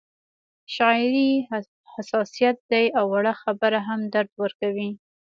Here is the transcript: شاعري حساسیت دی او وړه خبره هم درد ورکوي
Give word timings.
شاعري 0.75 1.29
حساسیت 1.93 2.57
دی 2.71 2.85
او 2.97 3.05
وړه 3.13 3.33
خبره 3.41 3.79
هم 3.87 3.99
درد 4.13 4.31
ورکوي 4.43 4.89